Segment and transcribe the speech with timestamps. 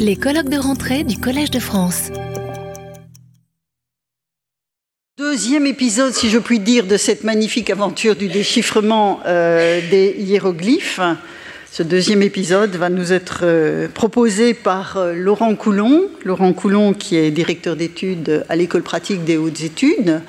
[0.00, 2.10] Les colloques de rentrée du Collège de France.
[5.16, 11.00] Deuxième épisode, si je puis dire, de cette magnifique aventure du déchiffrement euh, des hiéroglyphes.
[11.70, 16.08] Ce deuxième épisode va nous être euh, proposé par euh, Laurent Coulon.
[16.24, 20.22] Laurent Coulon, qui est directeur d'études à l'École pratique des hautes études,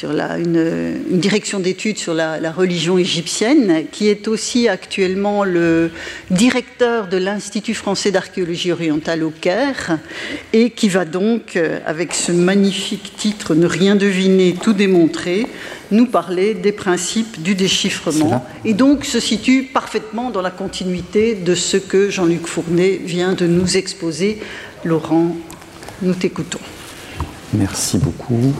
[0.00, 5.90] sur la, une, direction d'études sur la, religion égyptienne, qui est aussi actuellement le
[6.30, 9.98] directeur de l'Institut français d'archéologie orientale au Caire,
[10.54, 15.46] et qui va donc, euh, avec ce magnifique titre Ne rien deviner, tout démontrer,
[15.90, 21.54] nous parler des principes du déchiffrement, et donc se situe parfaitement dans la continuité de
[21.54, 24.38] ce que Jean-Luc Fournet vient de nous exposer.
[24.82, 25.36] Laurent,
[26.00, 26.60] nous t'écoutons.
[27.52, 28.54] Merci beaucoup.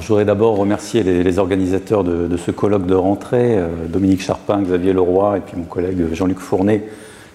[0.00, 4.92] Je voudrais d'abord remercier les, organisateurs de, ce colloque de rentrée, euh, Dominique Charpin, Xavier
[4.92, 6.84] Leroy et puis mon collègue Jean-Luc Fournet,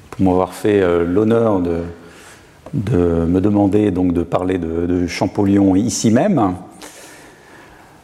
[0.09, 1.83] pour m'avoir fait euh, l'honneur de,
[2.73, 6.55] me demander de parler de, Champollion ici même.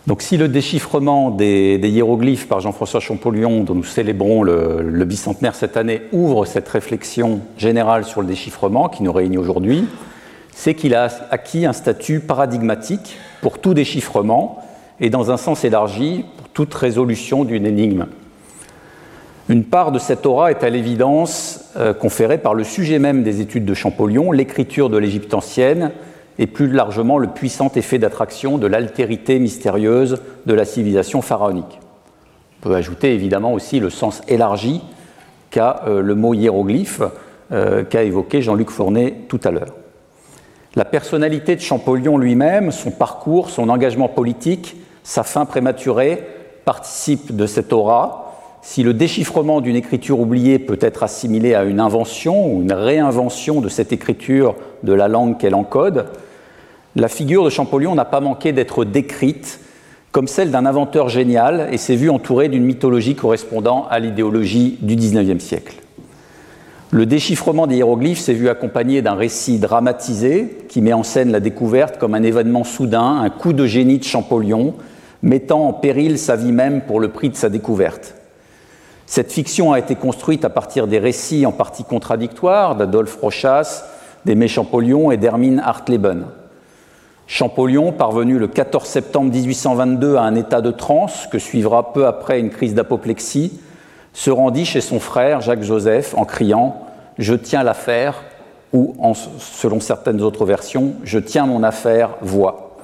[0.06, 5.78] Donc, si le déchiffrement des, hiéroglyphes par Jean-François Champollion, dont nous célébrons le, bicentenaire cette
[5.78, 9.86] année, ouvre cette réflexion générale sur le déchiffrement qui nous réunit aujourd'hui,
[10.56, 14.64] c'est qu'il a acquis un statut paradigmatique pour tout déchiffrement
[15.00, 18.06] et dans un sens élargi pour toute résolution d'une énigme.
[19.50, 23.42] Une part de cette aura est à l'évidence euh, conférée par le sujet même des
[23.42, 25.92] études de Champollion, l'écriture de l'Égypte ancienne,
[26.40, 31.80] et plus largement le puissant effet d'attraction de l'altérité mystérieuse de la civilisation pharaonique.
[32.60, 34.82] On peut ajouter évidemment aussi le sens élargi
[35.52, 37.02] qu'a euh, le mot hiéroglyphe
[37.52, 39.83] euh, qu'a évoqué Jean-Luc Fournet tout à l'heure.
[40.76, 46.24] La personnalité de Champollion lui-même, son parcours, son engagement politique, sa fin prématurée
[46.66, 48.34] participent de cette aura.
[48.64, 53.62] Si le déchiffrement d'une écriture oubliée peut être assimilé à une invention ou une réinvention
[53.62, 56.08] de cette écriture de la langue qu'elle encode,
[56.96, 59.60] la figure de Champollion n'a pas manqué d'être décrite
[60.12, 64.96] comme celle d'un inventeur génial et s'est vue entourée d'une mythologie correspondant à l'idéologie du
[64.96, 65.83] XIXe siècle.
[66.94, 71.40] Le déchiffrement des hiéroglyphes s'est vu accompagné d'un récit dramatisé qui met en scène la
[71.40, 74.76] découverte comme un événement soudain, un coup de génie de Champollion,
[75.24, 78.14] mettant en péril sa vie même pour le prix de sa découverte.
[79.08, 83.86] Cette fiction a été construite à partir des récits en partie contradictoires d'Adolphe Rochas,
[84.26, 86.28] d'Aimé Champollion et d'Hermine Hartleben.
[87.26, 92.40] Champollion, parvenu le 14 septembre 1822 à un état de transe que suivra peu après
[92.40, 93.60] une crise d'apoplexie,
[94.14, 96.83] se rendit chez son frère Jacques-Joseph en criant
[97.18, 98.24] Je tiens l'affaire,
[98.74, 98.96] ou
[99.40, 102.78] selon certaines autres versions, Je tiens mon affaire, voix.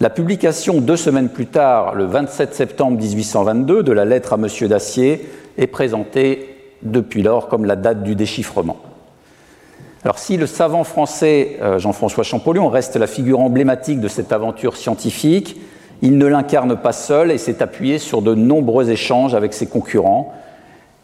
[0.00, 4.48] La publication deux semaines plus tard, le 27 septembre 1822, de la lettre à M.
[4.68, 8.78] Dacier est présentée depuis lors comme la date du déchiffrement.
[10.04, 14.76] Alors si le savant français euh, Jean-François Champollion reste la figure emblématique de cette aventure
[14.76, 15.60] scientifique,
[16.00, 20.34] il ne l'incarne pas seul et s'est appuyé sur de nombreux échanges avec ses concurrents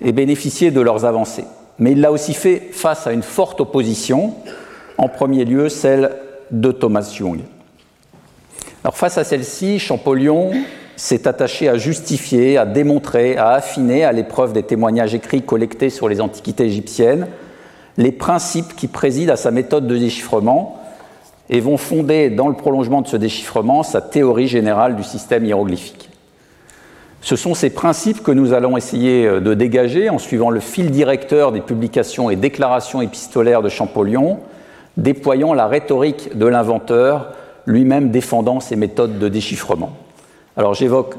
[0.00, 1.44] et bénéficié de leurs avancées.
[1.78, 4.34] Mais il l'a aussi fait face à une forte opposition,
[4.96, 6.10] en premier lieu celle
[6.50, 7.40] de Thomas Young.
[8.84, 10.50] Alors face à celle-ci, Champollion
[10.96, 16.08] s'est attaché à justifier, à démontrer, à affiner, à l'épreuve des témoignages écrits collectés sur
[16.08, 17.28] les antiquités égyptiennes,
[17.96, 20.80] les principes qui président à sa méthode de déchiffrement
[21.50, 26.07] et vont fonder dans le prolongement de ce déchiffrement sa théorie générale du système hiéroglyphique.
[27.20, 30.90] Ce sont ces principes que nous allons essayer euh, de dégager en suivant le fil
[30.90, 34.38] directeur des publications et déclarations épistolaires de Champollion,
[34.96, 37.32] déployant la rhétorique de l'inventeur,
[37.66, 39.92] lui-même défendant ses méthodes de déchiffrement.
[40.56, 41.16] Alors j'évoque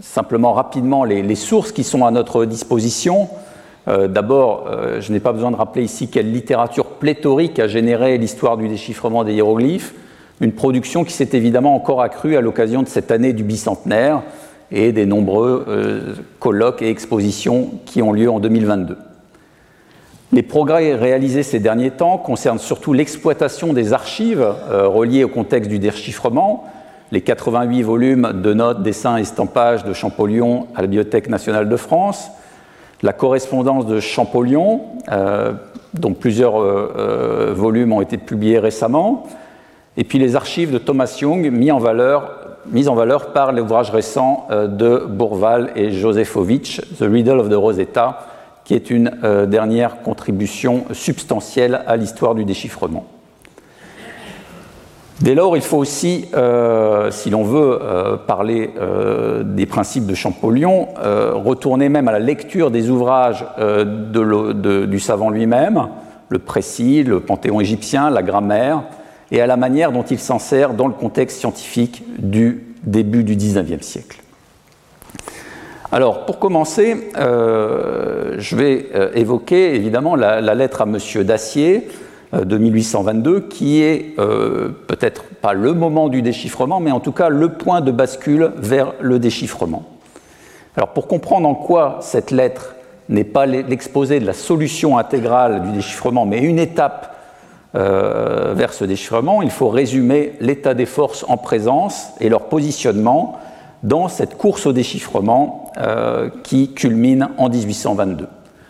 [0.00, 3.28] simplement rapidement les, sources qui sont à notre disposition.
[3.88, 8.16] Euh, d'abord, euh, je n'ai pas besoin de rappeler ici quelle littérature pléthorique a généré
[8.16, 9.94] l'histoire du déchiffrement des hiéroglyphes,
[10.40, 14.22] une production qui s'est évidemment encore accrue à l'occasion de cette année du bicentenaire
[14.72, 18.96] et des nombreux euh, colloques et expositions qui ont lieu en 2022.
[20.32, 25.78] Les progrès réalisés ces derniers temps concernent surtout l'exploitation des archives reliées au contexte du
[25.78, 26.64] déchiffrement,
[27.10, 31.76] les 88 volumes de notes, dessins et estampages de Champollion à la Bibliothèque nationale de
[31.76, 32.30] France,
[33.02, 34.80] la correspondance de Champollion,
[35.10, 35.52] euh,
[35.92, 39.26] dont plusieurs euh, euh, volumes ont été publiés récemment,
[39.96, 42.32] et puis les archives de Thomas Young mis en valeur,
[42.66, 48.26] mises en valeur par l'ouvrage récent de Bourval et Josefovitch, The Riddle of the Rosetta,
[48.64, 49.10] qui est une
[49.48, 53.04] dernière contribution substantielle à l'histoire du déchiffrement.
[55.22, 60.16] Dès lors, il faut aussi, euh, si l'on veut euh, parler euh, des principes de
[60.16, 60.88] Champollion,
[61.34, 63.46] retourner même à la lecture des ouvrages
[64.10, 65.88] du savant lui-même,
[66.28, 68.82] le précis, le panthéon égyptien, la grammaire,
[69.32, 73.34] et à la manière dont il s'en sert dans le contexte scientifique du début du
[73.34, 74.20] XIXe siècle.
[75.90, 80.98] Alors, pour commencer, je vais évoquer évidemment la, lettre à M.
[81.24, 81.88] Dacier,
[82.34, 87.12] euh, de 1822, qui est euh, peut-être pas le moment du déchiffrement, mais en tout
[87.12, 89.84] cas le point de bascule vers le déchiffrement.
[90.76, 92.74] Alors pour comprendre en quoi cette lettre
[93.10, 97.11] n'est pas l'exposé de la solution intégrale du déchiffrement, mais une étape
[97.74, 103.38] euh, vers ce déchiffrement, il faut résumer l'état des forces en présence et leur positionnement
[103.82, 105.72] dans cette course au déchiffrement
[106.44, 108.28] qui culmine en 1822.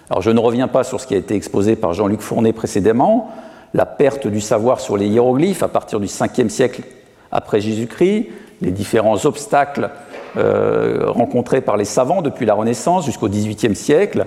[0.08, 3.30] Alors je ne reviens pas sur ce qui a été exposé par Jean-Luc Fournet précédemment,
[3.74, 6.82] la perte du savoir sur les hiéroglyphes à partir du 5e siècle
[7.30, 8.28] après Jésus-Christ,
[8.60, 9.90] les différents obstacles
[10.36, 14.26] euh, rencontrés par les savants depuis la Renaissance jusqu'au XVIIIe siècle.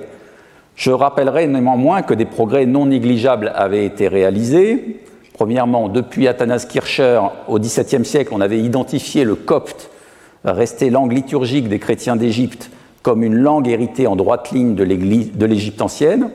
[0.76, 5.02] Je rappellerai néanmoins que des progrès non négligeables avaient été réalisés.
[5.34, 9.90] Premièrement, depuis Athanas Kircher au XVIIe siècle, on avait identifié le copte,
[10.44, 12.70] resté langue liturgique des chrétiens d'Égypte,
[13.04, 16.30] comme une langue héritée en droite ligne de l'Égypte ancienne.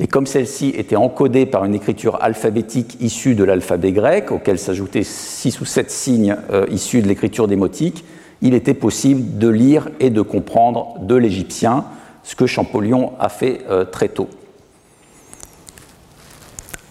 [0.00, 5.04] Et comme celle-ci était encodée par une écriture alphabétique issue de l'alphabet grec, auquel s'ajoutaient
[5.04, 8.04] six ou sept signes euh, issus de l'écriture démotique,
[8.42, 11.84] il était possible de lire et de comprendre de l'égyptien,
[12.24, 14.28] ce que Champollion a fait euh, très tôt.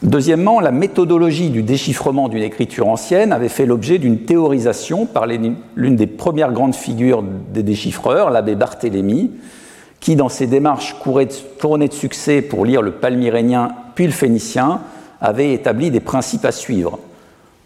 [0.03, 5.95] Deuxièmement, la méthodologie du déchiffrement d'une écriture ancienne avait fait l'objet d'une théorisation par l'une
[5.95, 9.31] des premières grandes figures des déchiffreurs, l'abbé Barthélemy,
[10.01, 14.81] qui, dans ses démarches couronnées de succès pour lire le palmyrénien puis le phénicien,
[15.21, 16.99] avait établi des principes à suivre.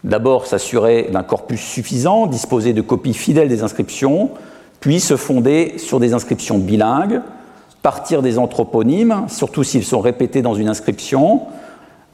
[0.04, 4.30] D'abord, s'assurer d'un corpus suffisant, disposer de copies fidèles des inscriptions,
[4.78, 7.20] puis se fonder sur des inscriptions bilingues,
[7.82, 11.42] partir des anthroponymes, surtout s'ils sont répétés dans une inscription.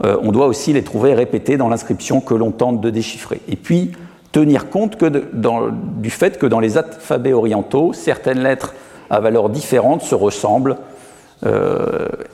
[0.04, 3.40] Euh, on doit aussi les trouver répétés dans l'inscription que l'on tente de déchiffrer.
[3.48, 3.92] Et puis,
[4.32, 8.74] tenir compte du fait que dans les alphabets orientaux, certaines lettres
[9.08, 10.76] à valeurs différentes se ressemblent,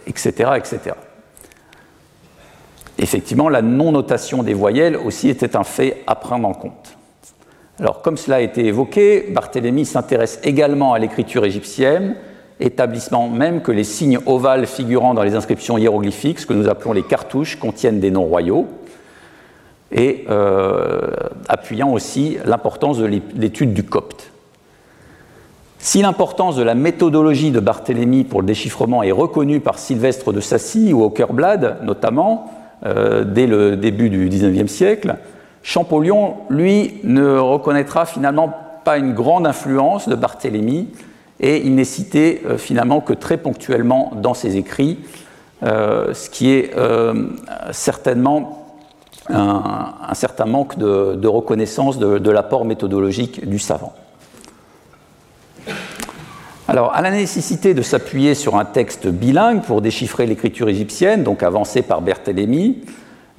[0.06, 0.97] etc., euh, etc.
[2.99, 6.97] Effectivement, la non-notation des voyelles aussi était un fait à prendre en compte.
[7.79, 12.17] Alors, comme cela a été évoqué, Barthélemy s'intéresse également à l'écriture égyptienne,
[12.61, 16.93] établissant même que les signes ovales figurant dans les inscriptions hiéroglyphiques, ce que nous appelons
[16.93, 18.69] les cartouches, contiennent des noms royaux,
[19.93, 21.11] et euh,
[21.49, 24.31] appuyant aussi l'importance de l'étude du copte.
[25.79, 30.41] Si l'importance de la méthodologie de Barthélemy pour le déchiffrement est reconnue par Sylvestre de
[30.41, 32.51] Sassy ou Aukerblad, notamment,
[32.85, 35.17] euh, dès le début du XIXe siècle,
[35.62, 38.53] Champollion, lui, ne reconnaîtra finalement
[38.85, 40.89] pas une grande influence de Barthélemy
[41.40, 44.98] et il n'est cité euh, finalement que très ponctuellement dans ses écrits,
[45.62, 46.75] euh, ce qui est
[47.72, 48.78] certainement
[49.28, 53.92] un, certain manque de, reconnaissance de l'apport méthodologique du savant.
[56.70, 61.42] Alors, à la nécessité de s'appuyer sur un texte bilingue pour déchiffrer l'écriture égyptienne, donc
[61.42, 62.84] avancée par Berthélemy,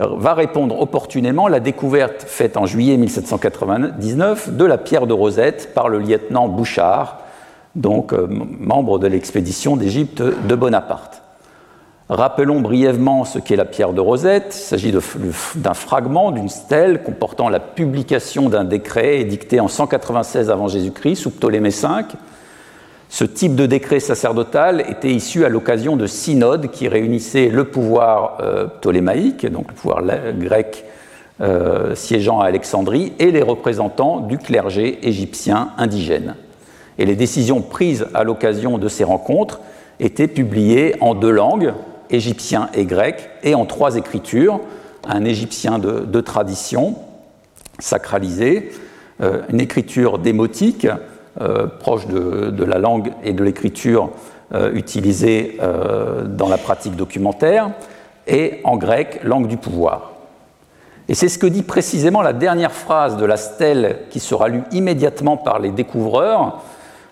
[0.01, 5.74] euh, va répondre opportunément la découverte faite en juillet 1799 de la pierre de Rosette
[5.74, 7.19] par le lieutenant Bouchard,
[7.76, 11.22] donc euh, membre de l'expédition d'Égypte de Bonaparte.
[12.10, 14.54] Rappelons brièvement ce qu'est la pierre de Rosette.
[14.54, 14.94] Il s'agit
[15.56, 21.32] d'un fragment d'une stèle comportant la publication d'un décret édicté en 196 avant Jésus-Christ sous
[21.32, 21.88] Ptolémée V
[23.12, 28.38] ce type de décret sacerdotal était issu à l'occasion de synodes qui réunissaient le pouvoir
[28.40, 30.01] euh, ptolémaïque, donc le pouvoir
[30.40, 30.86] grec
[31.42, 36.36] euh, siégeant à Alexandrie, et les représentants du clergé égyptien indigène.
[36.98, 39.62] Et les décisions prises à l'occasion de ces rencontres
[40.00, 41.74] étaient publiées en deux langues,
[42.10, 44.60] égyptien et grec, et en trois écritures,
[45.07, 46.95] un égyptien de, tradition
[47.79, 48.71] sacralisé,
[49.21, 50.88] euh, une écriture démotique,
[51.39, 54.10] euh, proche de, la langue et de l'écriture
[54.53, 55.57] euh, utilisée
[56.27, 57.71] dans la pratique documentaire,
[58.27, 60.12] et en grec, langue du pouvoir.
[61.07, 64.63] Et c'est ce que dit précisément la dernière phrase de la stèle qui sera lue
[64.71, 66.63] immédiatement par les découvreurs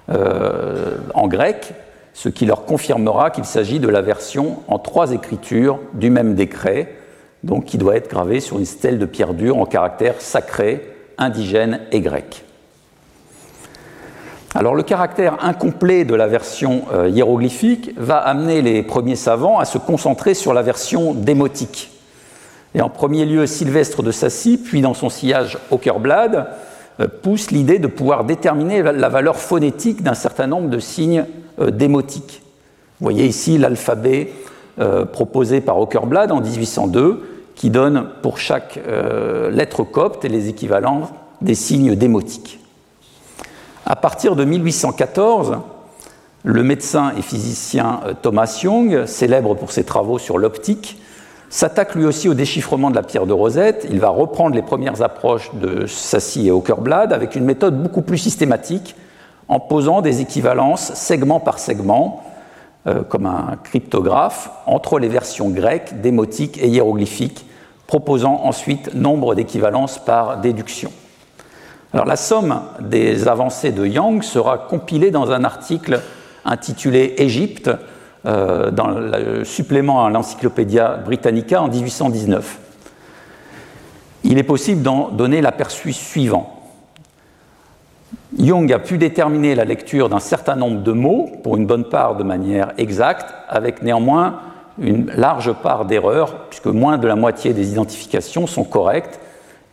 [0.10, 1.74] en grec,
[2.14, 6.96] ce qui leur confirmera qu'il s'agit de la version en trois écritures du même décret,
[7.44, 11.82] donc qui doit être gravé sur une stèle de pierre dure en caractère sacré, indigène
[11.92, 12.44] et grec.
[14.56, 19.66] Alors le caractère incomplet de la version euh, hiéroglyphique va amener les premiers savants à
[19.66, 21.92] se concentrer sur la version démotique.
[22.74, 26.44] Et en premier lieu, Sylvestre de Sassy, puis dans son sillage Aukerblad, euh,
[27.08, 31.26] pousse l'idée de pouvoir déterminer la valeur phonétique d'un certain nombre de signes
[31.60, 32.42] euh, démotiques.
[33.00, 34.34] Vous voyez ici l'alphabet
[34.80, 37.26] euh, proposé par Aukerblad en 1802,
[37.56, 38.80] qui donne pour chaque
[39.52, 41.10] lettre copte les équivalents
[41.42, 42.58] des signes démotiques.
[43.86, 45.58] À partir de 1814,
[46.44, 50.98] le médecin et physicien Thomas Young, célèbre pour ses travaux sur l'optique,
[51.50, 53.88] s'attaque lui aussi au déchiffrement de la pierre de Rosette.
[53.90, 58.18] Il va reprendre les premières approches de Sassy et Aukerblad avec une méthode beaucoup plus
[58.18, 58.96] systématique
[59.48, 62.24] en posant des équivalences segment par segment,
[62.88, 67.46] euh, comme un cryptographe, entre les versions grecques, démotiques et hiéroglyphiques,
[67.88, 70.92] proposant ensuite nombre d'équivalences par déduction.
[71.94, 76.00] La somme des avancées de Young sera compilée dans un article
[76.46, 77.72] intitulé Égypte,
[78.26, 82.60] euh, dans le supplément à l'Encyclopédia Britannica en 1819.
[84.26, 86.56] Il est possible d'en donner l'aperçu suivant.
[88.38, 92.16] Jung a pu déterminer la lecture d'un certain nombre de mots, pour une bonne part
[92.16, 94.42] de manière exacte, avec néanmoins
[94.80, 99.20] une large part d'erreurs, puisque moins de la moitié des identifications sont correctes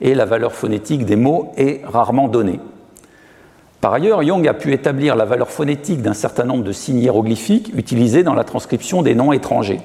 [0.01, 2.61] et la valeur phonétique des mots est rarement donnée.
[3.87, 7.71] Par ailleurs, Young a pu établir la valeur phonétique d'un certain nombre de signes hiéroglyphiques
[7.77, 9.79] utilisés dans la transcription des noms étrangers.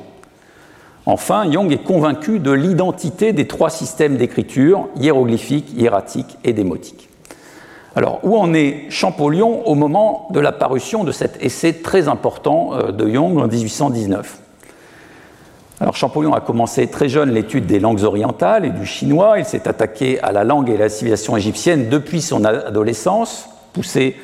[1.06, 7.10] Enfin, Young est convaincu de l'identité des trois systèmes d'écriture, hiéroglyphique, hiératique et démotique.
[7.96, 12.72] Alors, où en est Champollion au moment de la parution de cet essai très important
[12.74, 14.40] euh, de Young en 1819
[15.80, 19.40] alors Champollion a commencé très jeune l'étude des langues orientales et du chinois.
[19.40, 24.16] Il s'est attaqué à la langue et à la civilisation égyptienne depuis son adolescence poussé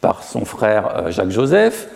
[0.00, 1.88] par son frère euh, Jacques Joseph,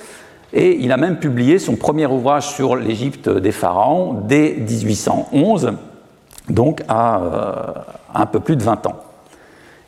[0.52, 5.72] et il a même publié son premier ouvrage sur l'Égypte des pharaons dès 1811,
[6.48, 7.72] donc à euh,
[8.14, 9.00] un peu plus de 20 ans.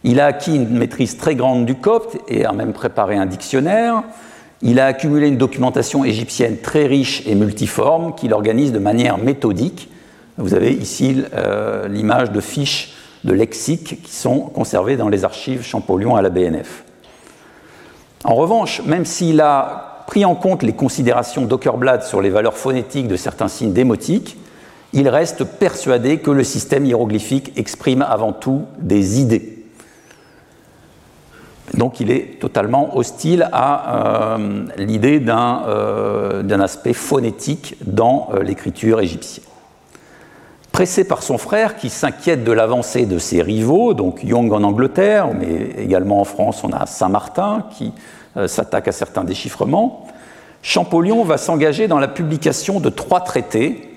[0.04, 4.02] Il a acquis une maîtrise très grande du copte et a même préparé un dictionnaire.
[4.60, 9.90] Il a accumulé une documentation égyptienne très riche et multiforme qu'il organise de manière méthodique.
[10.38, 15.62] Vous avez ici euh, l'image de fiches de lexiques qui sont conservées dans les archives
[15.62, 16.84] Champollion à la BNF.
[18.24, 23.08] En revanche, même s'il a pris en compte les considérations d'Ockerblad sur les valeurs phonétiques
[23.08, 24.36] de certains signes démotiques,
[24.92, 29.62] il reste persuadé que le système hiéroglyphique exprime avant tout des idées.
[31.74, 39.00] Donc il est totalement hostile à euh, l'idée euh, d'un aspect phonétique dans euh, l'écriture
[39.00, 39.46] égyptienne.
[40.72, 45.28] Pressé par son frère qui s'inquiète de l'avancée de ses rivaux, donc Young en Angleterre,
[45.38, 47.92] mais également en France on a Saint-Martin qui
[48.38, 50.06] euh, s'attaque à certains déchiffrements,
[50.62, 53.88] Champollion va s'engager dans la publication de trois traités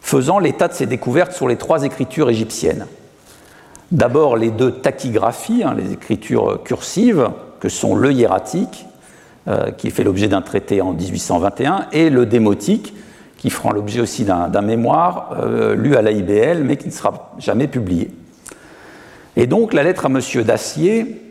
[0.00, 2.86] faisant l'état de ses découvertes sur les trois écritures égyptiennes.
[3.92, 8.86] D'abord les deux tachygraphies, hein, les écritures cursives, que sont le hiératique,
[9.46, 12.94] euh, qui fait l'objet d'un traité en 1821, et le démotique,
[13.40, 17.68] qui fera l'objet aussi d'un mémoire euh, lu à l'AIBL, mais qui ne sera jamais
[17.68, 18.10] publié.
[19.34, 20.20] Et donc la lettre à M.
[20.44, 21.22] Dacier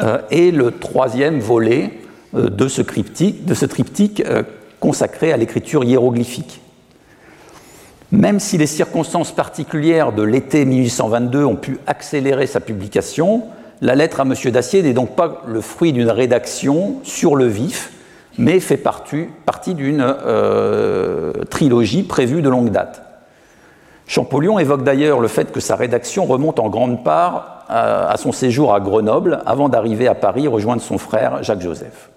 [0.00, 1.92] euh, est le troisième volet
[2.34, 4.24] euh, de ce, de ce triptyque
[4.80, 6.60] consacré à l'écriture hiéroglyphique.
[8.10, 13.44] Même si les circonstances particulières de l'été 1822 ont pu accélérer sa publication,
[13.80, 14.34] la lettre à M.
[14.50, 17.92] Dacier n'est donc pas le fruit d'une rédaction sur le vif,
[18.38, 23.02] mais fait partie, d'une euh, trilogie prévue de longue date.
[24.06, 28.72] Champollion évoque d'ailleurs le fait que sa rédaction remonte en grande part à, son séjour
[28.72, 32.08] à Grenoble avant d'arriver à Paris rejoindre son frère Jacques Joseph.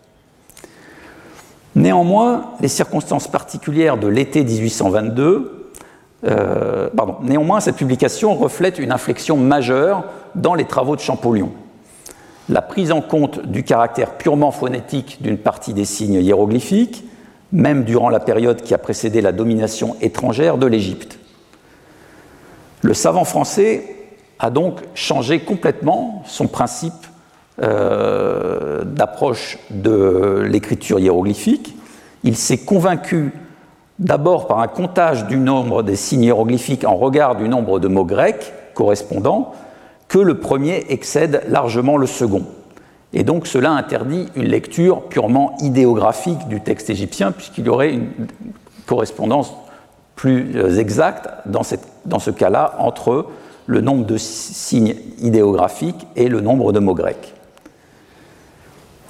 [1.75, 5.71] Néanmoins, les circonstances particulières de l'été 1822,
[6.23, 11.51] euh, pardon, néanmoins, cette publication reflète une inflexion majeure dans les travaux de Champollion
[12.51, 17.05] la prise en compte du caractère purement phonétique d'une partie des signes hiéroglyphiques,
[17.53, 21.17] même durant la période qui a précédé la domination étrangère de l'Égypte.
[22.81, 23.95] Le savant français
[24.37, 26.93] a donc changé complètement son principe
[27.61, 31.75] euh, d'approche de l'écriture hiéroglyphique.
[32.23, 33.31] Il s'est convaincu
[33.97, 38.05] d'abord par un comptage du nombre des signes hiéroglyphiques en regard du nombre de mots
[38.05, 39.53] grecs correspondants,
[40.11, 42.43] que le premier excède largement le second.
[43.13, 48.09] Et donc cela interdit une lecture purement idéographique du texte égyptien, puisqu'il y aurait une
[48.87, 49.53] correspondance
[50.17, 51.61] plus euh, exacte dans,
[52.03, 53.27] dans ce cas-là entre
[53.67, 57.33] le nombre de signes idéographiques et le nombre de mots grecs.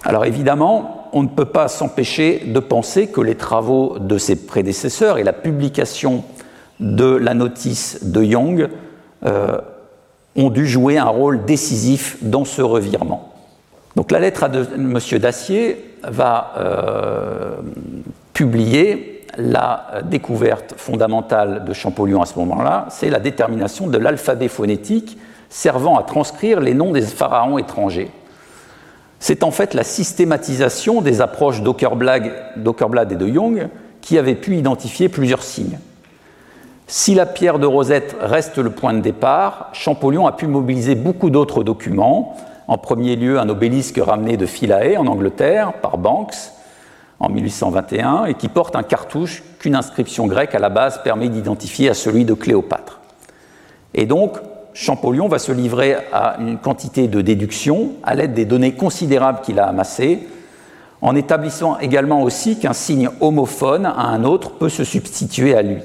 [0.04, 5.18] Alors évidemment, on ne peut pas s'empêcher de penser que les travaux de ses prédécesseurs
[5.18, 6.24] et la publication
[6.80, 8.70] de la notice de Young
[10.36, 13.34] ont dû jouer un rôle décisif dans ce revirement.
[13.96, 15.00] Donc la lettre à de, M.
[15.20, 16.54] Dacier va
[18.34, 25.18] publier la découverte fondamentale de Champollion à ce moment-là, c'est la détermination de l'alphabet phonétique
[25.50, 28.10] servant à transcrire les noms des pharaons étrangers.
[29.20, 33.68] C'est en fait la systématisation des approches d'Ockerblad et de Jung
[34.02, 35.78] qui avaient pu identifier plusieurs signes.
[36.94, 41.30] Si la pierre de Rosette reste le point de départ, Champollion a pu mobiliser beaucoup
[41.30, 42.36] d'autres documents.
[42.68, 46.36] En premier lieu, un obélisque ramené de Philae en Angleterre par Banks
[47.22, 51.90] en 1821 et qui porte un cartouche qu'une inscription grecque à la base permet d'identifier
[51.90, 53.00] à celui de Cléopâtre.
[53.94, 54.36] Et donc,
[54.74, 59.62] Champollion va se livrer à une quantité de déductions à l'aide des données considérables qu'il
[59.62, 60.28] a amassées,
[61.02, 65.82] en établissant également aussi qu'un signe homophone à un autre peut se substituer à lui.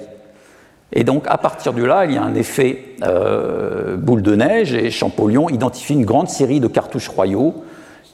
[0.93, 4.73] Et donc, à partir de là, il y a un effet euh, boule de neige
[4.73, 7.55] et Champollion identifie une grande série de cartouches royaux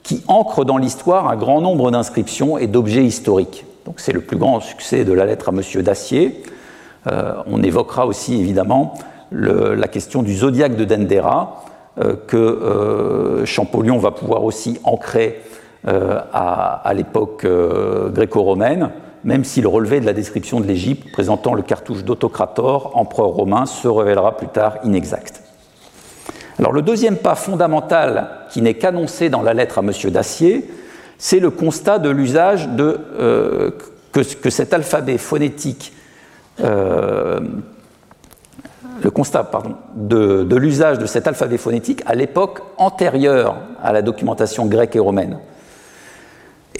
[0.02, 3.66] qui ancrent dans l'histoire un grand nombre d'inscriptions et d'objets historiques.
[3.84, 5.82] Donc, c'est le plus grand succès de la lettre à M.
[5.82, 6.42] Dacier.
[7.10, 8.94] Euh, on évoquera aussi, évidemment,
[9.32, 11.64] la question du zodiaque de Dendera,
[11.98, 15.40] euh, que Champollion va pouvoir aussi ancrer
[15.88, 17.46] euh, à, l'époque
[18.12, 18.90] gréco-romaine,
[19.24, 23.66] même si le relevé de la description de l'Égypte présentant le cartouche d'Autocrator, empereur romain,
[23.66, 25.42] se révélera plus tard inexact.
[26.58, 29.92] Alors le deuxième pas fondamental qui n'est qu'annoncé dans la lettre à M.
[30.10, 30.70] Dacier,
[31.18, 32.98] c'est le constat de l'usage de
[34.12, 35.92] que, cet alphabet phonétique
[39.02, 39.50] le constat
[39.94, 45.38] de, l'usage de cet alphabet phonétique à l'époque antérieure à la documentation grecque et romaine.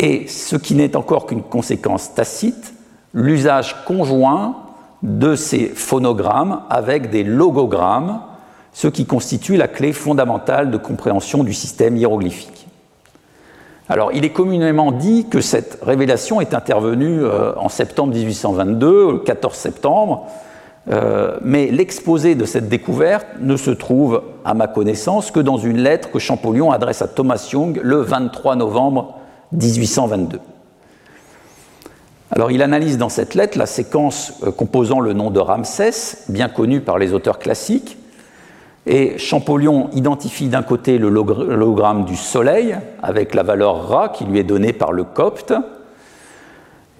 [0.02, 2.75] Et ce qui n'est encore qu'une conséquence tacite,
[3.14, 4.56] l'usage conjoint
[5.02, 8.21] de ces phonogrammes avec des logogrammes,
[8.73, 12.66] ce qui constitue la clé fondamentale de compréhension du système hiéroglyphique.
[13.88, 19.18] Alors, il est communément dit que cette révélation est intervenue euh, en septembre 1822, le
[19.18, 20.26] 14 septembre,
[20.90, 25.78] euh, mais l'exposé de cette découverte ne se trouve, à ma connaissance, que dans une
[25.78, 29.19] lettre que Champollion adresse à Thomas Young le 23 novembre
[29.52, 30.41] 1822.
[32.30, 36.49] Alors il analyse dans cette lettre la séquence euh, composant le nom de Ramsès, bien
[36.49, 37.99] connu par les auteurs classiques,
[38.86, 44.38] et Champollion identifie d'un côté le logramme du soleil avec la valeur Ra qui lui
[44.38, 45.54] est donnée par le copte,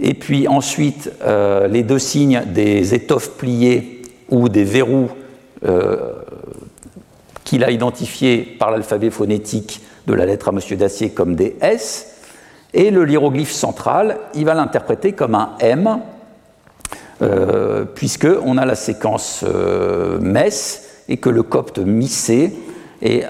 [0.01, 5.09] et puis ensuite, euh, les deux signes des étoffes pliées ou des verrous
[5.65, 6.13] euh,
[7.45, 10.77] qu'il a identifiés par l'alphabet phonétique de la lettre à M.
[10.77, 12.12] Dacier comme des S.
[12.75, 16.01] Et le hiéroglyphe central, il va l'interpréter comme un M,
[17.21, 19.45] euh, puisqu'on a la séquence
[20.21, 22.53] Mess et que le copte Missé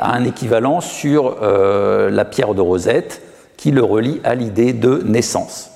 [0.00, 3.22] a un équivalent sur la pierre de Rosette
[3.56, 5.70] qui le relie à l'idée de naissance.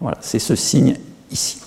[0.00, 0.96] Voilà, c'est ce signe
[1.30, 1.60] ici.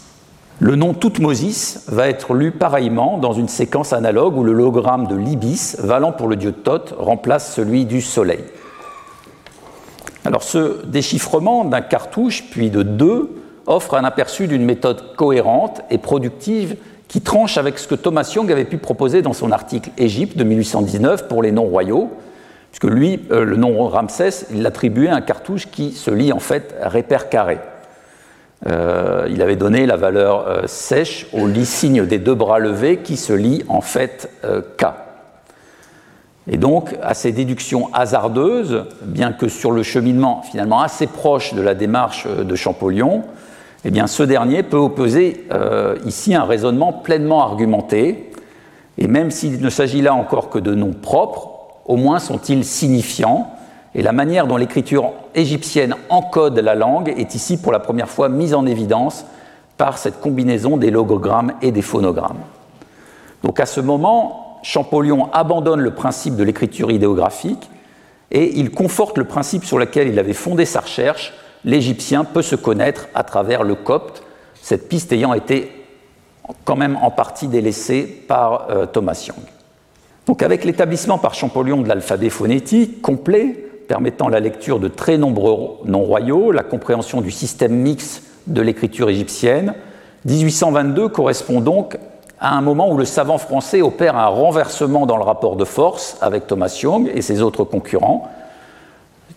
[0.60, 5.16] Le nom Toutmosis va être lu pareillement dans une séquence analogue où le logogramme de
[5.16, 8.44] l'ibis, valant pour le dieu Thoth, remplace celui du soleil.
[10.24, 13.30] Alors ce déchiffrement d'un cartouche, puis de deux,
[13.66, 16.76] offre un aperçu d'une méthode cohérente et productive
[17.08, 20.44] qui tranche avec ce que Thomas Young avait pu proposer dans son article Égypte de
[20.44, 22.10] 1819 pour les noms royaux,
[22.72, 26.40] puisque lui, euh, le nom Ramsès, il l'attribuait à un cartouche qui se lit en
[26.40, 27.58] fait répère carré.
[28.68, 32.98] Euh, il avait donné la valeur euh, sèche au lit signe des deux bras levés
[32.98, 34.30] qui se lit en fait
[34.78, 34.86] K.
[36.50, 41.62] Et donc, à ces déductions hasardeuses, bien que sur le cheminement finalement assez proche de
[41.62, 43.24] la démarche de Champollion,
[43.86, 45.48] eh bien, ce dernier peut opposer
[46.06, 48.32] ici un raisonnement pleinement argumenté,
[48.98, 51.50] et même s'il ne s'agit là encore que de noms propres,
[51.86, 53.52] au moins sont-ils signifiants,
[53.94, 58.30] et la manière dont l'écriture égyptienne encode la langue est ici pour la première fois
[58.30, 59.26] mise en évidence
[59.78, 62.40] par cette combinaison des logogrammes et des phonogrammes.
[63.44, 67.70] Donc à ce moment, Champollion abandonne le principe de l'écriture idéographique
[68.32, 71.34] et il conforte le principe sur lequel il avait fondé sa recherche,
[71.66, 74.24] l'égyptien peut se connaître à travers le copte,
[74.62, 75.72] cette piste ayant été
[76.64, 79.46] quand même en partie délaissée par euh, Thomas Young.
[80.28, 83.48] Donc avec l'établissement par Champollion de l'alphabet phonétique complet,
[83.88, 89.10] permettant la lecture de très nombreux noms royaux, la compréhension du système mix de l'écriture
[89.10, 89.74] égyptienne.
[90.26, 91.98] 1822 correspond donc
[92.42, 96.18] à un moment où le savant français opère un renversement dans le rapport de force
[96.22, 98.28] avec Thomas Young et ses autres concurrents.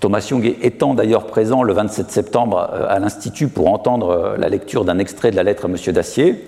[0.00, 4.48] Thomas Young étant d'ailleurs présent le 27 septembre euh, à l'Institut pour entendre euh, la
[4.48, 5.76] lecture d'un extrait de la lettre à M.
[5.92, 6.46] Dacier.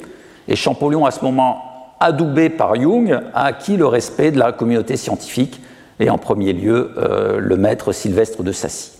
[0.48, 1.62] Et Champollion, à ce moment,
[2.00, 5.60] adoubé par Jung, a acquis le respect de la communauté scientifique
[6.00, 6.92] et en premier lieu
[7.38, 8.95] le maître Sylvestre de Sassy.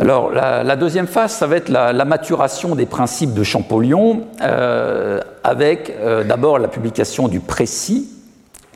[0.00, 5.92] Alors, la, deuxième phase, ça va être la, maturation des principes de Champollion, euh, avec
[5.98, 8.08] euh, d'abord la publication du précis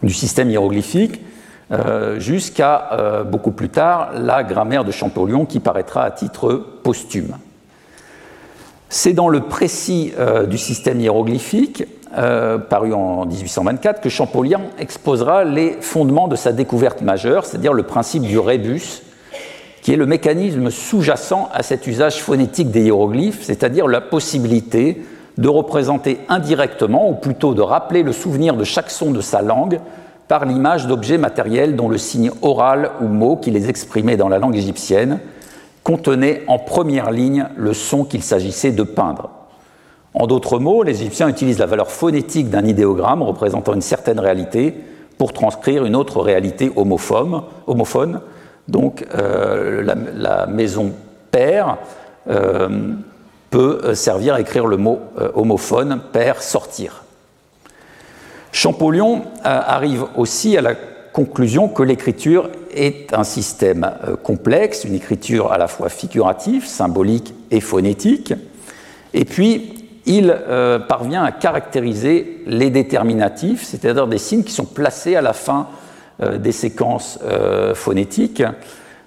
[0.03, 1.21] du système hiéroglyphique,
[1.71, 7.37] euh, jusqu'à beaucoup plus tard la grammaire de Champollion qui paraîtra à titre posthume.
[8.89, 10.13] C'est dans le précis
[10.49, 11.85] du système hiéroglyphique,
[12.69, 18.25] paru en 1824, que Champollion exposera les fondements de sa découverte majeure, c'est-à-dire le principe
[18.25, 19.03] du rébus,
[19.83, 25.03] qui est le mécanisme sous-jacent à cet usage phonétique des hiéroglyphes, c'est-à-dire la possibilité
[25.38, 29.81] de représenter indirectement, ou plutôt de rappeler le souvenir de chaque son de sa langue
[30.29, 34.38] par l'image d'objets matériels dont le signe oral ou mot qui les exprimait dans la
[34.38, 35.18] langue égyptienne
[35.83, 39.31] contenait en première ligne le son qu'il s'agissait de peindre.
[40.14, 44.75] En d'autres mots, les Égyptiens utilisent la valeur phonétique d'un idéogramme représentant une certaine réalité
[45.18, 48.21] pour transcrire une autre réalité homophone, homophone
[48.68, 49.83] donc euh,
[50.14, 50.92] la, maison
[51.31, 51.79] père
[52.29, 52.92] euh,
[53.51, 57.05] peut servir à écrire le mot euh, homophone père sortir.
[58.53, 63.90] Champollion arrive aussi à la conclusion que l'écriture est un système
[64.22, 68.35] complexe, une écriture à la fois figurative, symbolique et phonétique.
[69.14, 70.37] Et puis, il
[70.87, 75.81] parvient à caractériser les déterminatifs, c'est-à-dire des signes qui sont placés à la fin euh,
[76.39, 78.43] des séquences euh, phonétiques,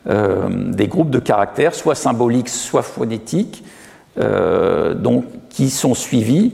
[0.07, 3.63] euh, des groupes de caractères, soit symboliques, soit phonétiques,
[5.49, 6.53] qui sont suivis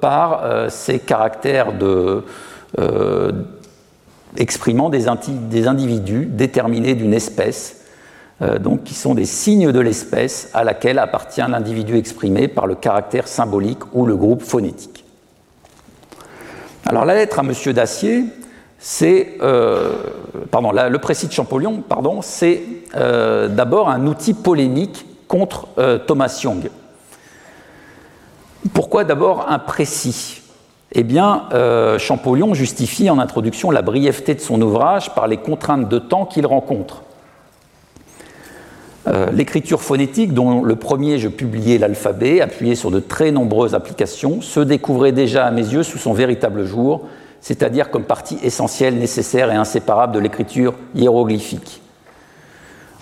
[0.00, 2.24] par ces caractères de,
[4.36, 5.04] exprimant des,
[5.48, 7.84] des, individus déterminés d'une espèce,
[8.58, 13.28] donc qui sont des signes de l'espèce à laquelle appartient l'individu exprimé par le caractère
[13.28, 15.04] symbolique ou le groupe phonétique.
[16.86, 17.72] Alors la lettre à M.
[17.72, 18.24] Dacier
[18.86, 19.94] c'est, euh,
[20.52, 21.82] le précis de Champollion,
[22.20, 22.62] c'est
[22.94, 26.68] euh, d'abord un outil polémique contre euh, Thomas Young.
[28.74, 30.42] Pourquoi d'abord un précis?
[30.92, 31.48] Eh bien,
[31.98, 36.46] Champollion justifie en introduction la brièveté de son ouvrage par les contraintes de temps qu'il
[36.46, 37.02] rencontre.
[39.32, 44.60] L'écriture phonétique, dont le premier je publiais l'alphabet, appuyé sur de très nombreuses applications, se
[44.60, 47.02] découvrait déjà à mes yeux sous son véritable jour,
[47.44, 51.82] c'est-à-dire comme partie essentielle, nécessaire et inséparable de l'écriture hiéroglyphique.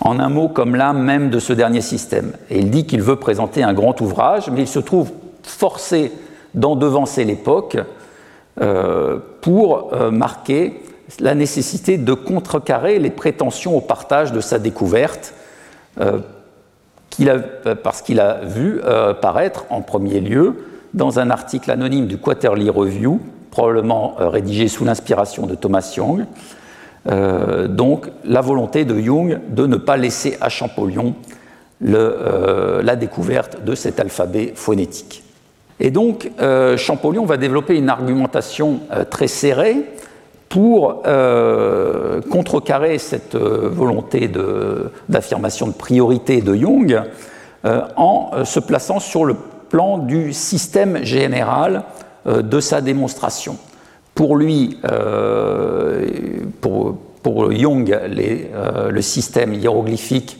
[0.01, 2.33] En un mot, comme l'âme même de ce dernier système.
[2.49, 5.11] Et il dit qu'il veut présenter un grand ouvrage, mais il se trouve
[5.43, 6.11] forcé
[6.55, 7.77] d'en devancer l'époque
[8.59, 10.81] euh, pour euh, marquer
[11.21, 15.33] la nécessité de contrecarrer les prétentions au partage de sa découverte,
[16.01, 16.19] euh,
[17.81, 18.81] parce qu'il a vu
[19.21, 23.21] paraître en premier lieu dans un article anonyme du Quarterly Review
[23.53, 26.25] probablement euh, rédigé sous l'inspiration de Thomas Young.
[27.11, 31.13] Euh, donc la volonté de Jung de ne pas laisser à Champollion
[31.85, 35.23] euh, la découverte de cet alphabet phonétique.
[35.79, 36.31] Et donc
[36.77, 39.77] Champollion va développer une argumentation très serrée
[40.47, 41.01] pour
[42.31, 44.31] contrecarrer cette volonté
[45.09, 47.01] d'affirmation de, priorité de Jung
[47.65, 49.35] en se plaçant sur le
[49.69, 51.83] plan du système général
[52.25, 53.57] de sa démonstration.
[54.15, 56.05] Pour lui, euh,
[56.61, 60.39] pour, Jung, euh, le système hiéroglyphique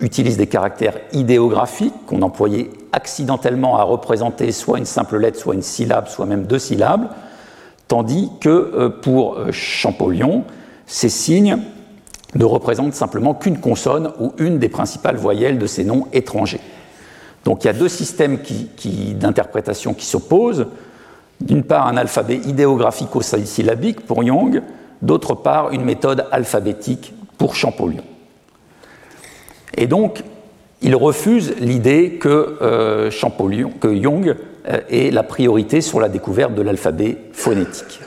[0.00, 5.62] utilise des caractères idéographiques qu'on employait accidentellement à représenter soit une simple lettre, soit une
[5.62, 7.08] syllabe, soit même deux syllabes,
[7.88, 10.44] tandis que pour Champollion,
[10.86, 11.58] ces signes
[12.36, 16.60] ne représentent simplement qu'une consonne ou une des principales voyelles de ces noms étrangers.
[17.48, 18.40] Donc il y a deux systèmes
[19.14, 20.66] d'interprétation qui s'opposent.
[21.40, 24.60] D'une part, un alphabet idéographico-syllabique pour Young,
[25.00, 28.02] d'autre part, une méthode alphabétique pour Champollion.
[29.78, 30.22] Et donc,
[30.82, 36.60] il refuse l'idée que, euh, Champollion, que euh, ait la priorité sur la découverte de
[36.60, 38.00] l'alphabet phonétique.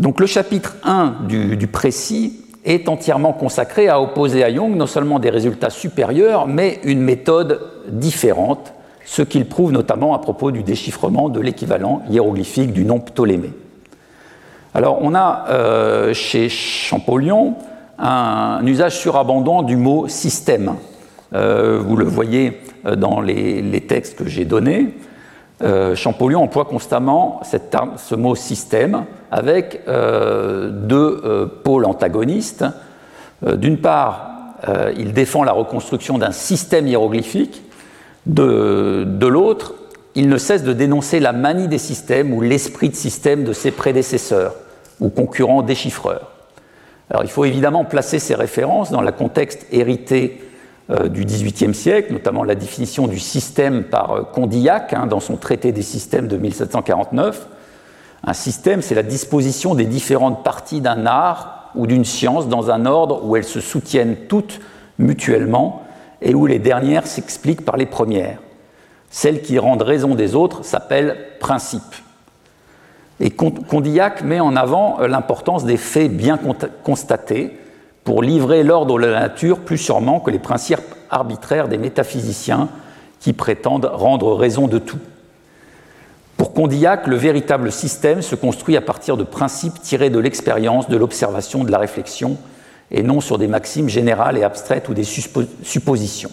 [0.00, 5.18] Donc, le chapitre 1 du précis est entièrement consacré à opposer à Young non seulement
[5.18, 8.72] des résultats supérieurs, mais une méthode différente,
[9.04, 13.52] ce qu'il prouve notamment à propos du déchiffrement de l'équivalent hiéroglyphique du nom Ptolémée.
[14.72, 17.56] Alors on a euh, chez Champollion
[17.98, 20.76] un, usage surabondant du mot système.
[21.34, 24.94] Euh, vous le voyez euh, dans les, textes que j'ai donnés.
[25.94, 32.64] Champollion emploie constamment ce mot système avec deux pôles antagonistes.
[33.46, 34.30] D'une part,
[34.96, 37.62] il défend la reconstruction d'un système hiéroglyphique
[38.26, 39.74] de, l'autre,
[40.14, 43.70] il ne cesse de dénoncer la manie des systèmes ou l'esprit de système de ses
[43.70, 44.54] prédécesseurs
[45.00, 46.30] ou concurrents déchiffreurs.
[47.10, 50.42] Alors il faut évidemment placer ces références dans le contexte hérité
[50.90, 55.36] euh, du XVIIIe siècle, notamment la définition du système par euh, Condillac hein, dans son
[55.36, 57.48] traité des systèmes de 1749.
[58.22, 62.86] Un système, c'est la disposition des différentes parties d'un art ou d'une science dans un
[62.86, 64.60] ordre où elles se soutiennent toutes
[64.98, 65.82] mutuellement
[66.22, 68.38] et où les dernières s'expliquent par les premières.
[69.10, 71.96] Celles qui rendent raison des autres s'appellent principes.
[73.18, 76.38] Et Condillac met en avant euh, l'importance des faits bien
[76.82, 77.56] constatés
[78.04, 80.80] pour livrer l'ordre de la nature plus sûrement que les principes
[81.10, 82.68] arbitraires des métaphysiciens
[83.18, 84.98] qui prétendent rendre raison de tout.
[86.38, 90.96] Pour Condillac, le véritable système se construit à partir de principes tirés de l'expérience, de
[90.96, 92.38] l'observation, de la réflexion,
[92.90, 96.30] et non sur des maximes générales et abstraites ou des suppositions.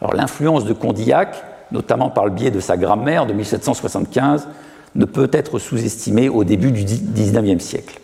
[0.00, 4.48] Alors l'influence de Condillac, notamment par le biais de sa grammaire de 1775,
[4.94, 8.00] ne peut être sous-estimée au début du XIXe siècle.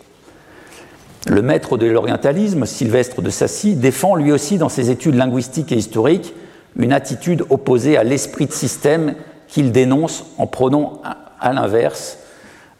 [1.27, 5.75] Le maître de l'orientalisme, Sylvestre de Sassy, défend lui aussi dans ses études linguistiques et
[5.75, 6.33] historiques
[6.77, 9.15] une attitude opposée à l'esprit de système
[9.47, 11.01] qu'il dénonce en prenant
[11.39, 12.19] à l'inverse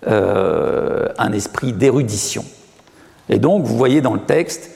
[0.08, 2.46] euh, un esprit d'érudition.
[3.28, 4.72] Et donc, vous voyez dans le texte,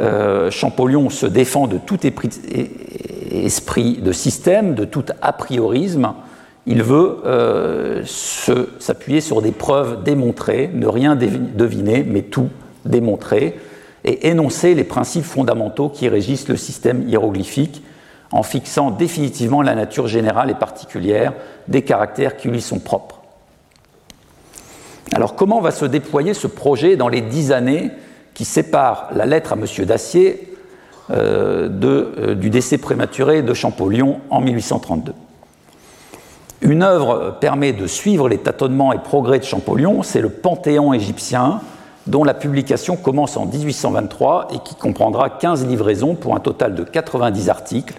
[0.00, 6.14] euh, Champollion se défend de tout esprit de système, de tout a priorisme.
[6.66, 12.48] Il veut euh, s'appuyer sur des preuves démontrées, ne rien deviner, mais tout
[12.84, 13.58] démontrer,
[14.04, 17.82] et énoncer les principes fondamentaux qui régissent le système hiéroglyphique
[18.32, 21.32] en fixant définitivement la nature générale et particulière
[21.68, 23.20] des caractères qui lui sont propres.
[25.14, 27.90] Alors comment va se déployer ce projet dans les dix années
[28.34, 29.86] qui séparent la lettre à M.
[29.86, 30.54] Dacier
[31.10, 35.12] euh, euh, du décès prématuré de Champollion en 1832
[36.62, 41.60] Une œuvre permet de suivre les tâtonnements et progrès de Champollion, c'est le Panthéon égyptien,
[42.06, 46.84] dont la publication commence en 1823 et qui comprendra 15 livraisons pour un total de
[46.84, 47.94] 90 articles,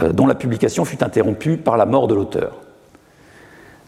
[0.00, 2.52] euh, dont la publication fut interrompue par la mort de l'auteur.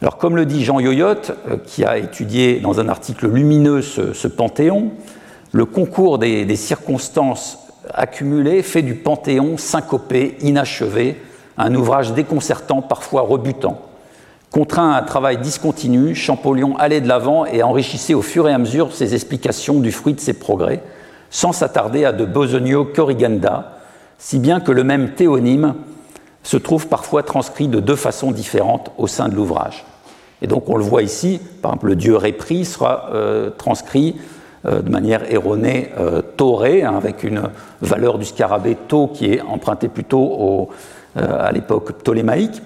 [0.03, 1.33] Alors, comme le dit Jean Yoyotte,
[1.66, 4.92] qui a étudié dans un article lumineux ce, panthéon,
[5.52, 7.58] le concours des, circonstances
[7.92, 11.20] accumulées fait du panthéon syncopé, inachevé,
[11.58, 13.82] un ouvrage déconcertant, parfois rebutant.
[14.50, 18.58] Contraint à un travail discontinu, Champollion allait de l'avant et enrichissait au fur et à
[18.58, 20.82] mesure ses explications du fruit de ses progrès,
[21.30, 23.78] sans s'attarder à de Bosonio corrigenda,
[24.18, 25.74] si bien que le même théonyme
[26.42, 29.84] se trouve parfois transcrit de deux façons différentes au sein de l'ouvrage.
[30.42, 34.16] Et donc on le voit ici, par exemple le dieu répris sera euh, transcrit
[34.66, 37.42] euh, de manière erronée euh, hein, avec une
[37.81, 40.70] valeur du scarabée tau qui est empruntée plutôt
[41.16, 42.62] à l'époque ptolémaïque.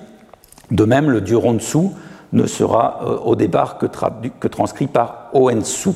[0.71, 1.91] De même, le dieu Ronsu
[2.33, 5.91] ne sera au départ que, que transcrit par Oensu.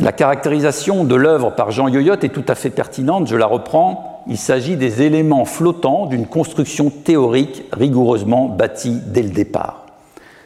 [0.00, 4.24] La caractérisation de l'œuvre par Jean Yoyotte est tout à fait pertinente, je la reprends.
[4.26, 9.84] Il s'agit des éléments flottants d'une construction théorique rigoureusement bâtie dès le départ.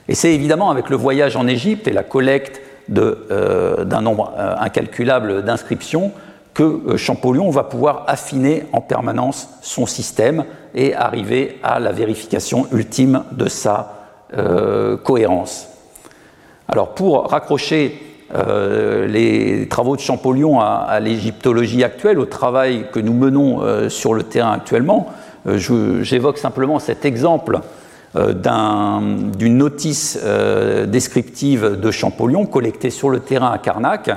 [0.08, 4.54] Et c'est évidemment avec le voyage en Égypte et la collecte euh, d'un nombre euh,
[4.58, 6.12] incalculable d'inscriptions
[6.54, 12.66] que euh, Champollion va pouvoir affiner en permanence son système et arriver à la vérification
[12.72, 13.94] ultime de sa
[15.04, 15.68] cohérence.
[16.68, 17.98] Alors pour raccrocher
[18.34, 24.12] euh, les travaux de Champollion à, l'égyptologie actuelle, au travail que nous menons euh, sur
[24.12, 25.08] le terrain actuellement.
[25.46, 27.60] Euh, j'évoque simplement cet exemple
[28.14, 30.18] d'une notice
[30.86, 34.10] descriptive de Champollion collectée sur le terrain à Carnac.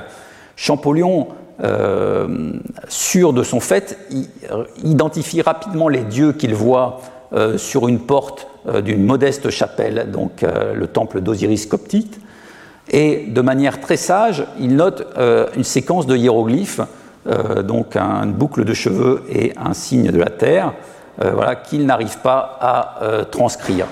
[0.56, 1.28] Champollion,
[2.88, 3.98] sûr de son fait,
[4.82, 7.00] identifie rapidement les dieux qu'il voit
[7.56, 8.48] sur une porte
[8.82, 12.18] d'une modeste chapelle, donc le temple d'Osiris coptite.
[12.90, 16.80] Et de manière très sage, il note euh, une séquence de hiéroglyphes,
[17.26, 20.74] euh, donc une boucle de cheveux et un signe de la terre, euh,
[21.18, 23.86] voilà, qu'il n'arrive pas à transcrire.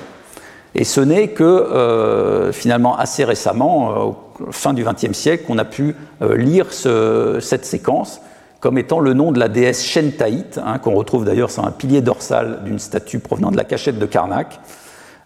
[0.75, 4.17] Et ce n'est que finalement assez récemment,
[4.51, 8.21] fin du XXe siècle, qu'on a pu lire cette séquence
[8.61, 12.03] comme étant le nom de la déesse Shentaït, hein, qu'on retrouve d'ailleurs sur un pilier
[12.03, 14.61] dorsal d'une statue provenant de la cachette de Karnak,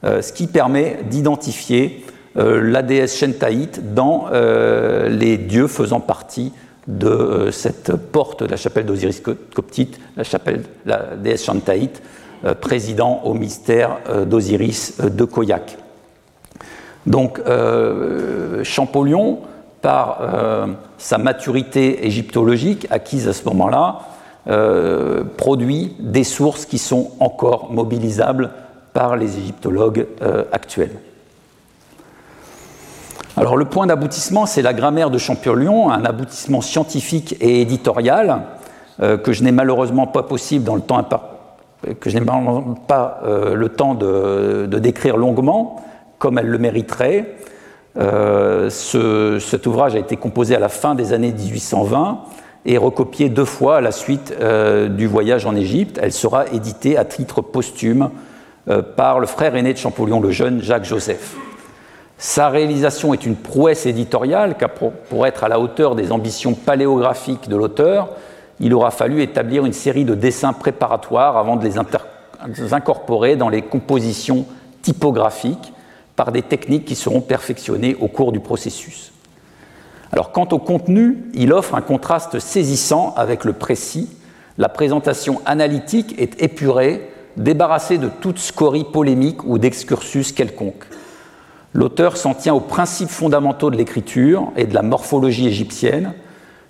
[0.02, 2.04] ce qui permet d'identifier
[2.37, 6.52] euh, la déesse Shentaït dans euh, les dieux faisant partie
[6.87, 9.23] de euh, cette porte de la chapelle d'Osiris
[9.55, 12.03] Coptite, la, chapelle, la déesse Shentaït,
[12.61, 15.79] président au mystère d'Osiris de Koyak.
[17.07, 17.40] Donc
[18.64, 19.38] Champollion,
[19.81, 20.20] par
[20.99, 24.01] sa maturité égyptologique acquise à ce moment-là,
[25.38, 28.51] produit des sources qui sont encore mobilisables
[28.92, 30.07] par les égyptologues
[30.53, 30.99] actuels.
[33.37, 38.42] Alors le point d'aboutissement, c'est la grammaire de Champollion, un aboutissement scientifique et éditorial
[39.01, 41.03] que je n'ai malheureusement pas possible dans le temps
[41.99, 42.25] que je n'ai
[42.87, 45.83] pas le temps de, décrire longuement,
[46.18, 47.35] comme elle le mériterait.
[47.97, 52.18] Euh, cet ouvrage a été composé à la fin des années 1820
[52.66, 55.99] et recopié deux fois à la suite euh, du voyage en Égypte.
[56.03, 58.11] Elle sera éditée à titre posthume
[58.68, 61.37] euh, par le frère aîné de Champollion le jeune, Jacques Joseph.
[62.18, 67.48] Sa réalisation est une prouesse éditoriale, car pour, être à la hauteur des ambitions paléographiques
[67.48, 68.11] de l'auteur,
[68.61, 73.62] il aura fallu établir une série de dessins préparatoires avant de les incorporer dans les
[73.62, 74.46] compositions
[74.83, 75.72] typographiques
[76.14, 79.12] par des techniques qui seront perfectionnées au cours du processus.
[80.12, 84.09] Alors quant au contenu, il offre un contraste saisissant avec le précis.
[84.59, 90.85] La présentation analytique est épurée, débarrassée de toute scorie polémique ou d'excursus quelconque.
[91.75, 96.15] L'auteur s'en tient aux principes fondamentaux de l'écriture et de la morphologie égyptienne,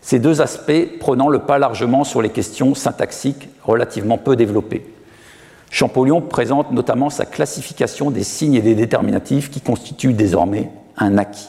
[0.01, 4.87] ces deux aspects prenant le pas largement sur les questions syntaxiques relativement peu développées.
[5.71, 11.49] Champollion présente notamment sa classification des signes et des déterminatifs qui constituent désormais un acquis.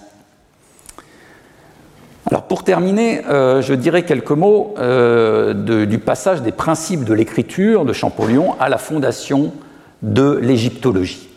[2.26, 7.86] Alors pour terminer, euh, je dirais quelques mots euh, du passage des principes de l'écriture
[7.86, 9.54] de Champollion à la fondation
[10.02, 11.30] de l'égyptologie.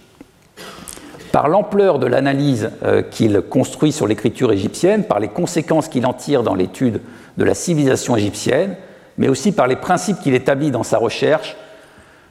[1.39, 6.13] Par l'ampleur de l'analyse euh, qu'il construit sur l'écriture égyptienne, par les conséquences qu'il en
[6.13, 7.01] tire dans l'étude
[7.37, 8.75] de la civilisation égyptienne,
[9.19, 11.57] mais aussi par les principes qu'il établit dans sa recherche,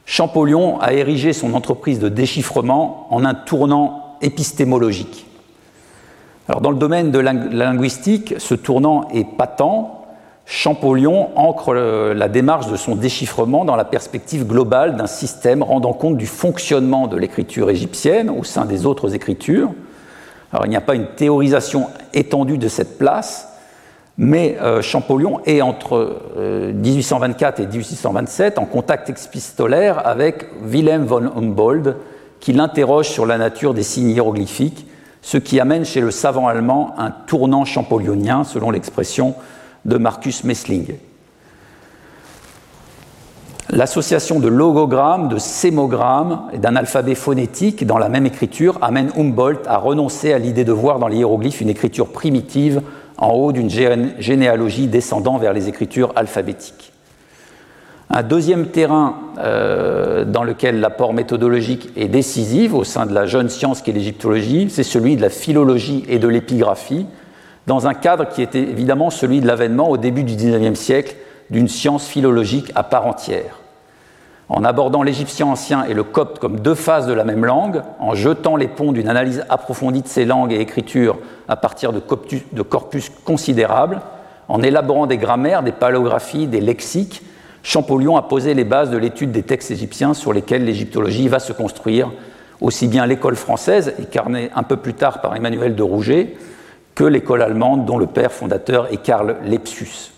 [0.04, 5.24] Champollion a érigé son entreprise de déchiffrement en un tournant épistémologique.
[6.60, 9.97] Dans le domaine de la linguistique, ce tournant est patent.
[10.50, 16.16] Champollion ancre la démarche de son déchiffrement dans la perspective globale d'un système rendant compte
[16.16, 19.70] du fonctionnement de l'écriture égyptienne au sein des autres écritures.
[20.50, 23.52] Alors, il n'y a pas une théorisation étendue de cette place,
[24.16, 31.30] mais euh, Champollion est entre 1824 euh, et 1827 en contact épistolaire avec Wilhelm von
[31.36, 31.94] Humboldt,
[32.40, 34.86] qui l'interroge sur la nature des signes hiéroglyphiques,
[35.20, 39.34] ce qui amène chez le savant allemand un tournant champollionien, selon l'expression
[39.84, 40.94] de Marcus Messling.
[43.70, 49.68] L'association de logogrammes, de sémogrammes et d'un alphabet phonétique dans la même écriture amène Humboldt
[49.68, 52.80] à renoncer à l'idée de voir dans les hiéroglyphes une écriture primitive
[53.18, 56.92] en haut d'une généalogie descendant vers les écritures alphabétiques.
[58.10, 63.50] Un deuxième terrain euh, dans lequel l'apport méthodologique est décisif au sein de la jeune
[63.50, 67.04] science qu'est l'égyptologie, c'est celui de la philologie et de l'épigraphie,
[67.68, 71.14] dans un cadre qui était évidemment celui de l'avènement au début du XIXe siècle
[71.50, 73.60] d'une science philologique à part entière.
[74.48, 78.14] En abordant l'égyptien ancien et le copte comme deux phases de la même langue, en
[78.14, 82.00] jetant les ponts d'une analyse approfondie de ces langues et écritures à partir de,
[82.62, 84.00] corpus considérables,
[84.48, 87.22] en élaborant des grammaires, des paléographies, des lexiques,
[87.62, 91.52] Champollion a posé les bases de l'étude des textes égyptiens sur lesquels l'égyptologie va se
[91.52, 92.10] construire,
[92.62, 96.36] aussi bien l'école française, incarnée un peu plus tard par Emmanuel de Rouget,
[96.98, 100.10] que l'école allemande dont le père fondateur est Karl Lepsius.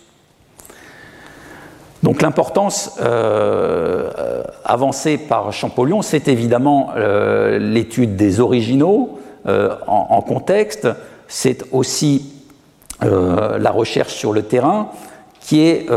[2.01, 10.87] Donc l'importance euh, avancée par Champollion, c'est évidemment euh, l'étude des originaux euh, en, contexte,
[11.27, 12.33] c'est aussi
[13.01, 14.89] la recherche sur le terrain
[15.39, 15.87] qui est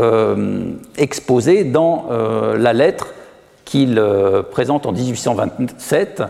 [0.97, 2.07] exposée dans
[2.57, 3.13] la lettre
[3.63, 4.01] qu'il
[4.51, 6.23] présente en 1827,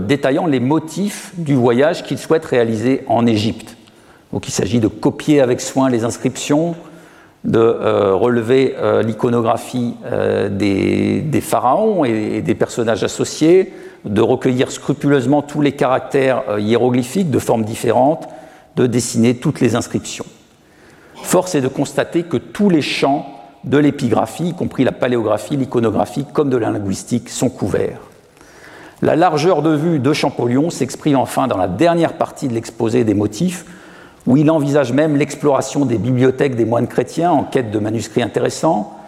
[0.00, 3.76] détaillant les motifs du voyage qu'il souhaite réaliser en Égypte.
[4.32, 6.74] Donc il s'agit de copier avec soin les inscriptions,
[7.46, 13.72] de euh, relever euh, l'iconographie euh, des, pharaons et, des personnages associés,
[14.04, 18.28] de recueillir scrupuleusement tous les caractères hiéroglyphiques de formes différentes,
[18.76, 20.26] de dessiner toutes les inscriptions.
[21.22, 23.26] Force est de constater que tous les champs
[23.64, 28.00] de l'épigraphie, y compris la paléographie, l'iconographie, comme de la linguistique, sont couverts.
[29.02, 33.12] La largeur de vue de Champollion s'exprime enfin dans la dernière partie de l'exposé des
[33.12, 33.66] motifs,
[34.26, 38.98] où il envisage même l'exploration des bibliothèques des moines chrétiens en quête de manuscrits intéressants,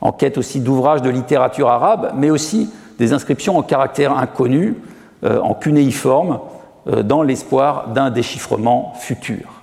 [0.00, 4.76] en quête aussi d'ouvrages de littérature arabe, mais aussi des inscriptions en caractère inconnu,
[5.24, 6.40] euh, en cunéiforme,
[6.88, 9.62] euh, dans l'espoir d'un déchiffrement futur.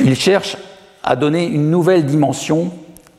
[0.00, 0.56] Il cherche
[1.04, 2.72] à donner une nouvelle dimension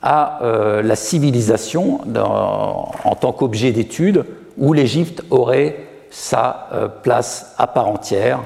[0.03, 4.25] à euh, la civilisation en tant qu'objet d'étude
[4.57, 5.77] où l'Égypte aurait
[6.11, 8.41] sa euh, place à part entière.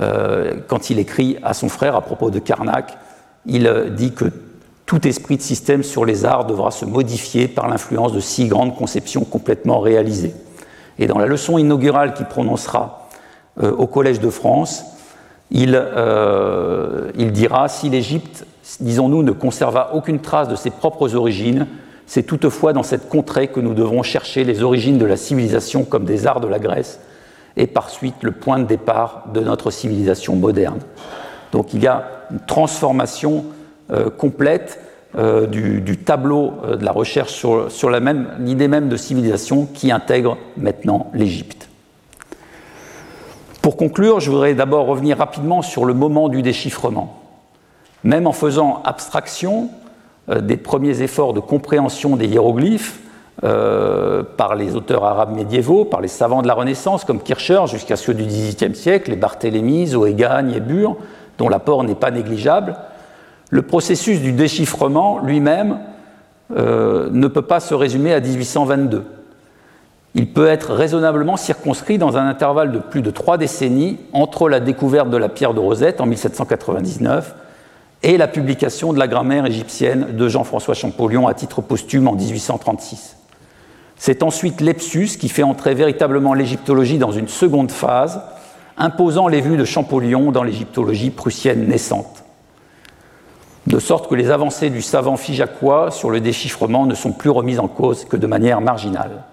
[0.00, 2.96] Euh, quand il écrit à son frère à propos de Karnak,
[3.44, 4.26] il dit que
[4.86, 8.76] tout esprit de système sur les arts devra se modifier par l'influence de six grandes
[8.76, 10.34] conceptions complètement réalisées.
[10.98, 13.08] Et dans la leçon inaugurale qu'il prononcera
[13.60, 14.84] au Collège de France,
[15.50, 15.72] il
[17.32, 18.46] dira Si l'Égypte,
[18.80, 21.66] disons-nous, ne conserva aucune trace de ses propres origines,
[22.06, 26.04] c'est toutefois dans cette contrée que nous devrons chercher les origines de la civilisation comme
[26.04, 27.00] des arts de la Grèce,
[27.56, 30.80] et par suite le point de départ de notre civilisation moderne.
[31.52, 33.44] Donc il y a une transformation
[33.90, 34.80] euh, complète
[35.16, 40.36] euh, du, tableau euh, de la recherche sur, sur l'idée même de civilisation qui intègre
[40.56, 41.68] maintenant l'Égypte.
[43.62, 47.23] Pour conclure, je voudrais d'abord revenir rapidement sur le moment du déchiffrement.
[48.04, 49.70] Même en faisant abstraction
[50.28, 53.00] des premiers efforts de compréhension des hiéroglyphes,
[53.42, 57.96] euh, par les auteurs arabes médiévaux, par les savants de la Renaissance comme Kircher jusqu'à
[57.96, 60.96] ceux du XVIIIe siècle, les Barthélemy, Zoéga, Niebuhr,
[61.36, 62.76] dont l'apport n'est pas négligeable,
[63.50, 65.80] le processus du déchiffrement lui-même
[66.56, 69.04] euh, ne peut pas se résumer à 1822.
[70.14, 74.60] Il peut être raisonnablement circonscrit dans un intervalle de plus de trois décennies entre la
[74.60, 77.34] découverte de la pierre de Rosette en 1799
[78.04, 83.16] et la publication de la grammaire égyptienne de Jean-François Champollion à titre posthume en 1836.
[83.96, 88.20] C'est ensuite Lepsus qui fait entrer véritablement l'égyptologie dans une seconde phase,
[88.76, 92.24] imposant les vues de Champollion dans l'égyptologie prussienne naissante.
[93.66, 97.58] De sorte que les avancées du savant figeacois sur le déchiffrement ne sont plus remises
[97.58, 99.24] en cause que de manière marginale.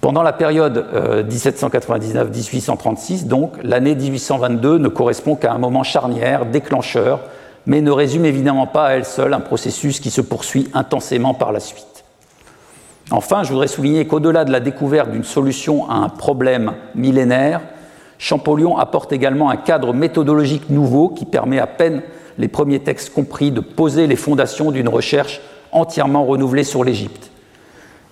[0.00, 0.86] Pendant la période
[1.28, 7.20] 1799-1836, euh, donc, l'année 1822 ne correspond qu'à un moment charnière, déclencheur,
[7.66, 11.52] mais ne résume évidemment pas à elle seule un processus qui se poursuit intensément par
[11.52, 12.04] la suite.
[13.10, 17.60] Enfin, je voudrais souligner qu'au-delà de la découverte d'une solution à un problème millénaire,
[18.18, 22.02] Champollion apporte également un cadre méthodologique nouveau qui permet à peine
[22.38, 25.40] les premiers textes compris de poser les fondations d'une recherche
[25.72, 27.30] entièrement renouvelée sur l'Égypte.